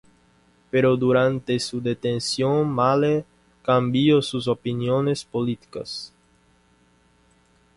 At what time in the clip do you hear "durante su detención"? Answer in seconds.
0.97-2.67